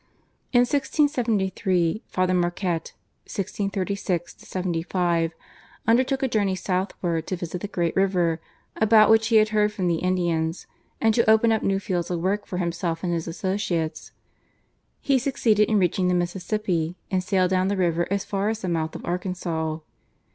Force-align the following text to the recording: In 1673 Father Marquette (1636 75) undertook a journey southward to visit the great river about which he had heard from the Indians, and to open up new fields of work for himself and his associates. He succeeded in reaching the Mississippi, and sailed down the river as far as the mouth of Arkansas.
In 0.51 0.61
1673 0.61 2.01
Father 2.07 2.33
Marquette 2.33 2.93
(1636 3.27 4.33
75) 4.39 5.31
undertook 5.85 6.23
a 6.23 6.27
journey 6.27 6.55
southward 6.55 7.27
to 7.27 7.35
visit 7.35 7.61
the 7.61 7.67
great 7.67 7.95
river 7.95 8.41
about 8.75 9.11
which 9.11 9.27
he 9.27 9.35
had 9.35 9.49
heard 9.49 9.71
from 9.71 9.85
the 9.85 9.97
Indians, 9.97 10.65
and 10.99 11.13
to 11.13 11.29
open 11.29 11.51
up 11.51 11.61
new 11.61 11.77
fields 11.77 12.09
of 12.09 12.19
work 12.19 12.47
for 12.47 12.57
himself 12.57 13.03
and 13.03 13.13
his 13.13 13.27
associates. 13.27 14.11
He 15.01 15.19
succeeded 15.19 15.69
in 15.69 15.77
reaching 15.77 16.07
the 16.07 16.15
Mississippi, 16.15 16.95
and 17.11 17.23
sailed 17.23 17.51
down 17.51 17.67
the 17.67 17.77
river 17.77 18.07
as 18.09 18.25
far 18.25 18.49
as 18.49 18.61
the 18.63 18.69
mouth 18.69 18.95
of 18.95 19.05
Arkansas. 19.05 19.77